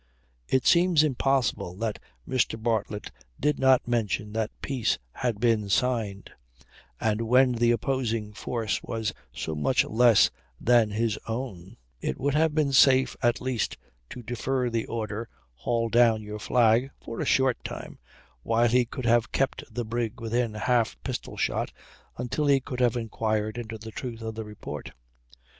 It 0.47 0.65
seems 0.65 1.03
impossible 1.03 1.75
that 1.75 1.99
Mr. 2.27 2.59
Bartlett 2.59 3.11
did 3.39 3.59
not 3.59 3.87
mention 3.87 4.33
that 4.33 4.49
peace 4.63 4.97
had 5.11 5.39
been 5.39 5.69
signed; 5.69 6.31
and 6.99 7.21
when 7.21 7.51
the 7.51 7.69
opposing 7.69 8.33
force 8.33 8.81
was 8.81 9.13
so 9.31 9.53
much 9.53 9.85
less 9.85 10.31
than 10.59 10.89
his 10.89 11.19
own 11.27 11.77
it 11.99 12.19
would 12.19 12.33
have 12.33 12.55
been 12.55 12.73
safe 12.73 13.15
at 13.21 13.41
least 13.41 13.77
to 14.09 14.23
defer 14.23 14.71
the 14.71 14.87
order 14.87 15.29
"haul 15.53 15.87
down 15.87 16.23
your 16.23 16.39
flag" 16.39 16.89
for 16.99 17.19
a 17.19 17.23
short 17.25 17.63
time, 17.63 17.99
while 18.41 18.67
he 18.69 18.85
could 18.85 19.05
have 19.05 19.31
kept 19.31 19.63
the 19.71 19.85
brig 19.85 20.19
within 20.19 20.55
half 20.55 20.97
pistol 21.03 21.37
shot, 21.37 21.71
until 22.17 22.47
he 22.47 22.59
could 22.59 22.79
have 22.79 22.97
inquired 22.97 23.55
into 23.55 23.77
the 23.77 23.91
truth 23.91 24.23
of 24.23 24.33
the 24.33 24.43
report. 24.45 24.93